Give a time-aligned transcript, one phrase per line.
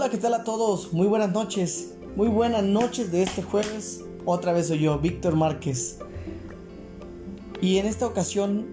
[0.00, 0.92] Hola, ¿qué tal a todos?
[0.92, 1.96] Muy buenas noches.
[2.14, 4.04] Muy buenas noches de este jueves.
[4.26, 5.98] Otra vez soy yo, Víctor Márquez.
[7.60, 8.68] Y en esta ocasión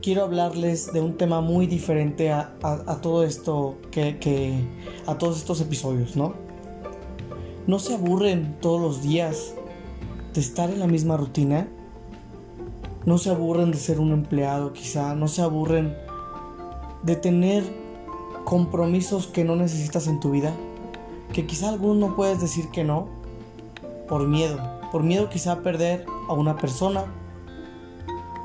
[0.00, 2.56] quiero hablarles de un tema muy diferente a,
[3.02, 4.54] todo esto que, que,
[5.04, 6.32] a todos estos episodios, ¿no?
[7.66, 9.52] ¿No se aburren todos los días
[10.32, 11.68] de estar en la misma rutina?
[13.04, 15.14] ¿No se aburren de ser un empleado quizá?
[15.14, 15.94] ¿No se aburren
[17.02, 17.64] de tener
[18.46, 20.54] compromisos que no necesitas en tu vida?
[21.32, 23.08] Que quizá algunos no puedes decir que no
[24.08, 24.58] por miedo.
[24.90, 27.04] Por miedo quizá a perder a una persona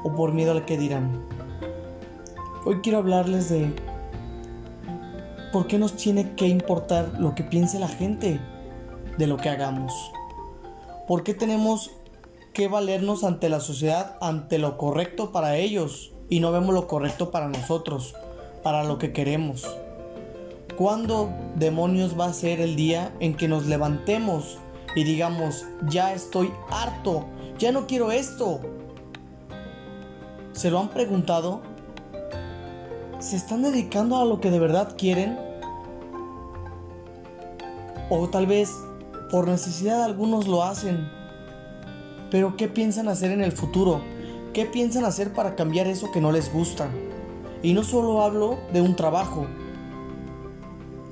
[0.04, 1.20] o por miedo al que dirán.
[2.64, 3.74] Hoy quiero hablarles de
[5.52, 8.40] por qué nos tiene que importar lo que piense la gente
[9.18, 9.94] de lo que hagamos.
[11.08, 11.92] ¿Por qué tenemos
[12.54, 17.32] que valernos ante la sociedad, ante lo correcto para ellos y no vemos lo correcto
[17.32, 18.16] para nosotros,
[18.64, 19.66] para lo que queremos?
[20.78, 24.58] ¿Cuándo demonios va a ser el día en que nos levantemos
[24.94, 27.26] y digamos, ya estoy harto,
[27.58, 28.60] ya no quiero esto?
[30.52, 31.62] ¿Se lo han preguntado?
[33.20, 35.40] ¿Se están dedicando a lo que de verdad quieren?
[38.10, 38.70] O tal vez
[39.32, 41.10] por necesidad algunos lo hacen.
[42.30, 44.02] Pero ¿qué piensan hacer en el futuro?
[44.54, 46.90] ¿Qué piensan hacer para cambiar eso que no les gusta?
[47.64, 49.48] Y no solo hablo de un trabajo,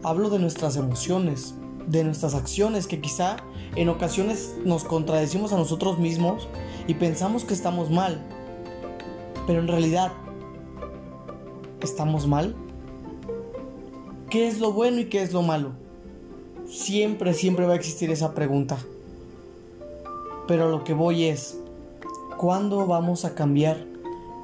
[0.04, 1.56] hablo de nuestras emociones,
[1.88, 3.38] de nuestras acciones que quizá
[3.76, 6.48] en ocasiones nos contradecimos a nosotros mismos
[6.88, 8.22] y pensamos que estamos mal.
[9.48, 10.12] Pero en realidad,
[11.82, 12.56] ¿estamos mal?
[14.30, 15.72] ¿Qué es lo bueno y qué es lo malo?
[16.68, 18.78] Siempre, siempre va a existir esa pregunta.
[20.48, 21.60] Pero lo que voy es,
[22.38, 23.78] ¿cuándo vamos a cambiar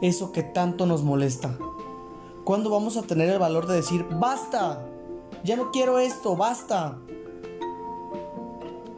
[0.02, 1.58] eso que tanto nos molesta?
[2.44, 4.86] ¿Cuándo vamos a tener el valor de decir, basta?
[5.44, 6.98] Ya no quiero esto, basta.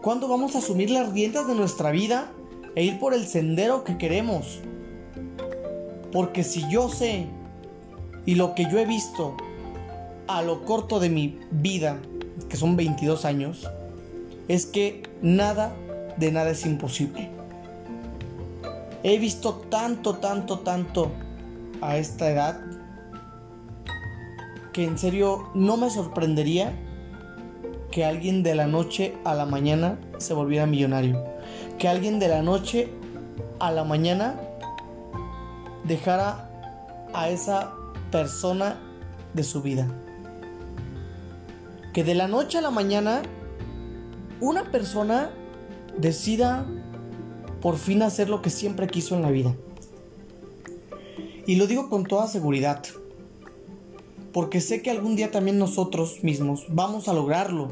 [0.01, 2.31] ¿Cuándo vamos a asumir las riendas de nuestra vida
[2.75, 4.59] e ir por el sendero que queremos?
[6.11, 7.27] Porque si yo sé
[8.25, 9.37] y lo que yo he visto
[10.27, 11.99] a lo corto de mi vida
[12.49, 13.69] que son 22 años,
[14.47, 15.75] es que nada
[16.17, 17.29] de nada es imposible.
[19.03, 21.11] He visto tanto, tanto, tanto
[21.81, 22.61] a esta edad
[24.73, 26.73] que en serio no me sorprendería
[27.91, 31.23] que alguien de la noche a la mañana se volviera millonario.
[31.77, 32.89] Que alguien de la noche
[33.59, 34.39] a la mañana
[35.83, 36.49] dejara
[37.13, 37.73] a esa
[38.11, 38.79] persona
[39.33, 39.87] de su vida
[41.93, 43.21] que de la noche a la mañana
[44.39, 45.31] una persona
[45.97, 46.65] decida
[47.61, 49.55] por fin hacer lo que siempre quiso en la vida.
[51.45, 52.83] Y lo digo con toda seguridad,
[54.33, 57.69] porque sé que algún día también nosotros mismos vamos a lograrlo.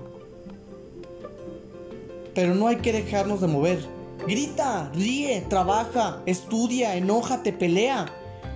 [2.34, 3.80] Pero no hay que dejarnos de mover.
[4.28, 8.06] Grita, ríe, trabaja, estudia, enójate, pelea.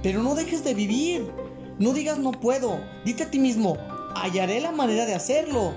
[0.02, 1.32] Pero no dejes de vivir.
[1.80, 2.80] No digas no puedo.
[3.06, 3.78] Dite a ti mismo,
[4.16, 5.74] hallaré la manera de hacerlo.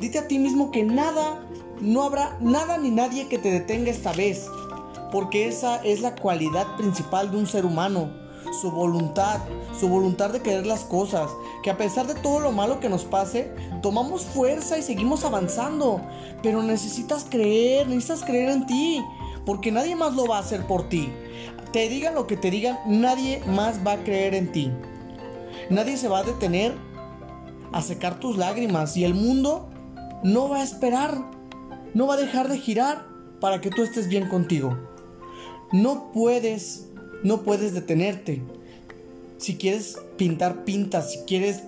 [0.00, 1.42] Dite a ti mismo que nada,
[1.80, 4.48] no habrá nada ni nadie que te detenga esta vez,
[5.12, 8.10] porque esa es la cualidad principal de un ser humano,
[8.60, 9.40] su voluntad,
[9.78, 11.30] su voluntad de querer las cosas,
[11.62, 13.52] que a pesar de todo lo malo que nos pase,
[13.82, 16.00] tomamos fuerza y seguimos avanzando,
[16.42, 19.04] pero necesitas creer, necesitas creer en ti,
[19.46, 21.12] porque nadie más lo va a hacer por ti.
[21.72, 24.72] Te digan lo que te digan, nadie más va a creer en ti.
[25.68, 26.74] Nadie se va a detener
[27.72, 29.68] a secar tus lágrimas y el mundo
[30.24, 31.30] no va a esperar,
[31.94, 33.06] no va a dejar de girar
[33.40, 34.76] para que tú estés bien contigo.
[35.72, 36.89] No puedes,
[37.22, 38.42] no puedes detenerte.
[39.38, 41.02] Si quieres pintar, pinta.
[41.02, 41.62] Si quieres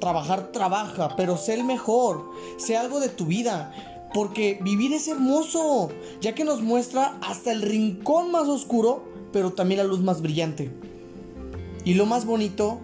[0.00, 1.16] trabajar, trabaja.
[1.16, 2.30] Pero sé el mejor.
[2.56, 3.72] Sé algo de tu vida.
[4.12, 5.90] Porque vivir es hermoso.
[6.20, 9.04] Ya que nos muestra hasta el rincón más oscuro.
[9.32, 10.70] Pero también la luz más brillante.
[11.84, 12.80] Y lo más bonito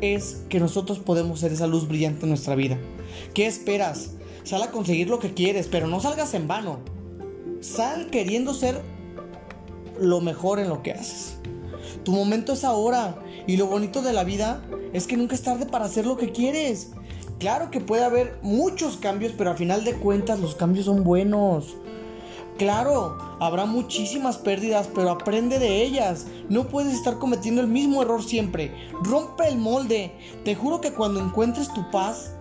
[0.00, 2.78] es que nosotros podemos ser esa luz brillante en nuestra vida.
[3.32, 4.10] ¿Qué esperas?
[4.42, 6.80] Sal a conseguir lo que quieres, pero no salgas en vano.
[7.60, 8.82] Sal queriendo ser
[10.00, 11.38] lo mejor en lo que haces.
[12.04, 14.62] Tu momento es ahora y lo bonito de la vida
[14.92, 16.92] es que nunca es tarde para hacer lo que quieres.
[17.38, 21.76] Claro que puede haber muchos cambios, pero al final de cuentas los cambios son buenos.
[22.58, 26.26] Claro, habrá muchísimas pérdidas, pero aprende de ellas.
[26.48, 28.72] No puedes estar cometiendo el mismo error siempre.
[29.02, 30.12] Rompe el molde.
[30.44, 32.32] Te juro que cuando encuentres tu paz,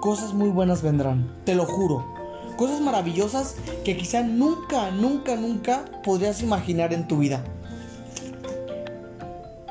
[0.00, 1.42] cosas muy buenas vendrán.
[1.44, 2.17] Te lo juro.
[2.58, 7.42] Cosas maravillosas que quizá nunca, nunca, nunca podrías imaginar en tu vida.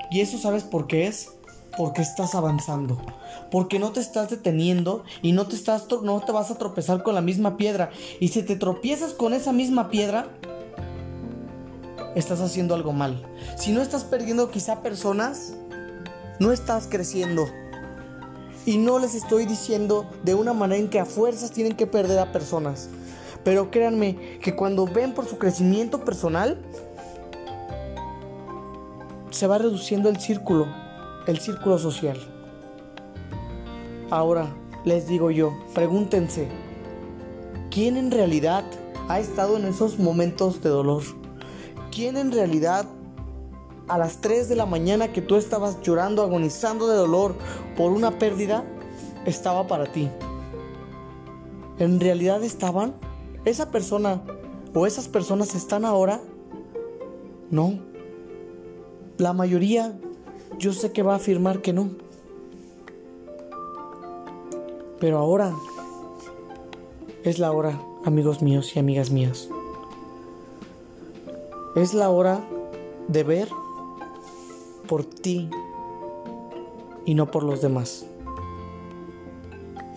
[0.09, 1.29] ¿Y eso sabes por qué es?
[1.77, 2.99] porque estás avanzando,
[3.51, 7.13] porque no te estás deteniendo y no te estás no te vas a tropezar con
[7.13, 10.27] la misma piedra y si te tropiezas con esa misma piedra
[12.15, 13.23] estás haciendo algo mal.
[13.57, 15.53] Si no estás perdiendo quizá personas,
[16.39, 17.47] no estás creciendo.
[18.67, 22.19] Y no les estoy diciendo de una manera en que a fuerzas tienen que perder
[22.19, 22.89] a personas.
[23.43, 26.59] Pero créanme que cuando ven por su crecimiento personal,
[29.31, 30.67] se va reduciendo el círculo
[31.27, 32.17] el círculo social.
[34.09, 34.47] Ahora,
[34.85, 36.47] les digo yo, pregúntense,
[37.69, 38.63] ¿quién en realidad
[39.09, 41.03] ha estado en esos momentos de dolor?
[41.91, 42.85] ¿Quién en realidad
[43.87, 47.35] a las 3 de la mañana que tú estabas llorando, agonizando de dolor
[47.75, 48.63] por una pérdida,
[49.25, 50.09] estaba para ti?
[51.79, 52.95] ¿En realidad estaban?
[53.45, 54.21] ¿Esa persona
[54.73, 56.21] o esas personas están ahora?
[57.49, 57.79] No.
[59.17, 59.97] La mayoría
[60.57, 61.89] yo sé que va a afirmar que no.
[64.99, 65.53] Pero ahora
[67.23, 69.49] es la hora, amigos míos y amigas mías.
[71.75, 72.41] Es la hora
[73.07, 73.49] de ver
[74.87, 75.49] por ti
[77.05, 78.05] y no por los demás.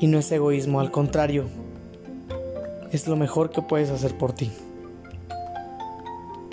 [0.01, 1.47] Y no es egoísmo, al contrario,
[2.93, 4.51] es lo mejor que puedes hacer por ti.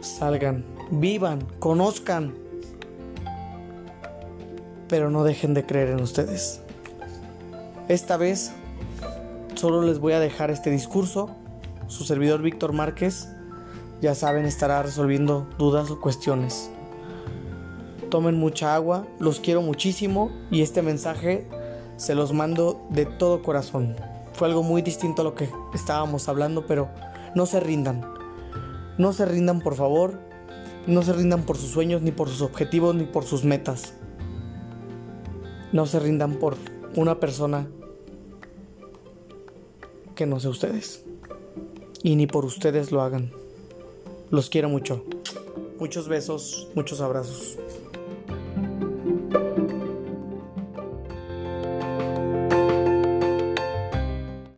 [0.01, 2.47] Salgan, vivan, conozcan
[4.87, 6.61] pero no dejen de creer en ustedes.
[7.87, 8.51] Esta vez
[9.55, 11.29] solo les voy a dejar este discurso.
[11.87, 13.29] Su servidor Víctor Márquez,
[14.01, 16.69] ya saben, estará resolviendo dudas o cuestiones.
[18.09, 21.45] Tomen mucha agua, los quiero muchísimo y este mensaje
[21.97, 23.95] se los mando de todo corazón.
[24.33, 26.89] Fue algo muy distinto a lo que estábamos hablando, pero
[27.35, 28.05] no se rindan.
[28.97, 30.19] No se rindan, por favor.
[30.85, 33.93] No se rindan por sus sueños, ni por sus objetivos, ni por sus metas.
[35.73, 36.55] No se rindan por
[36.95, 37.67] una persona
[40.15, 41.03] que no sea ustedes.
[42.03, 43.31] Y ni por ustedes lo hagan.
[44.29, 45.03] Los quiero mucho.
[45.79, 47.57] Muchos besos, muchos abrazos.